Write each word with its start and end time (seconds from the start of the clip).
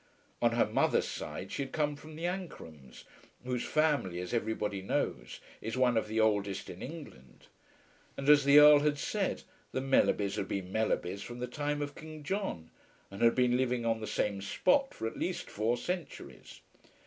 On 0.41 0.53
her 0.53 0.65
mother's 0.65 1.07
side 1.07 1.51
she 1.51 1.61
had 1.61 1.71
come 1.71 1.95
from 1.95 2.15
the 2.15 2.23
Ancrums, 2.25 3.03
whose 3.43 3.63
family, 3.63 4.19
as 4.19 4.33
everybody 4.33 4.81
knows, 4.81 5.39
is 5.61 5.77
one 5.77 5.95
of 5.95 6.07
the 6.07 6.19
oldest 6.19 6.71
in 6.71 6.81
England; 6.81 7.45
and, 8.17 8.27
as 8.27 8.43
the 8.43 8.57
Earl 8.57 8.79
had 8.79 8.97
said, 8.97 9.43
the 9.73 9.79
Mellerbys 9.79 10.37
had 10.37 10.47
been 10.47 10.71
Mellerbys 10.73 11.21
from 11.21 11.37
the 11.37 11.45
time 11.45 11.83
of 11.83 11.93
King 11.93 12.23
John, 12.23 12.71
and 13.11 13.21
had 13.21 13.35
been 13.35 13.57
living 13.57 13.85
on 13.85 13.99
the 13.99 14.07
same 14.07 14.41
spot 14.41 14.91
for 14.95 15.05
at 15.05 15.19
least 15.19 15.51
four 15.51 15.77
centuries. 15.77 16.61